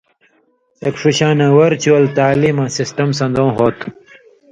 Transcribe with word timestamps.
اېک 0.83 0.95
ݜُو 1.01 1.09
شاناں 1.17 1.51
ورچوئل 1.57 2.05
تعلیماں 2.17 2.69
سسٹم 2.77 3.09
سندؤں 3.19 3.51
ہو 3.57 3.67
تُھو 3.77 3.87